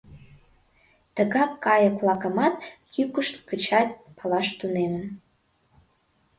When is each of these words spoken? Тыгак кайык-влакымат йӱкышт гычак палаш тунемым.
Тыгак 1.15 1.51
кайык-влакымат 1.65 2.55
йӱкышт 2.95 3.35
гычак 3.49 3.87
палаш 4.17 4.47
тунемым. 4.57 5.07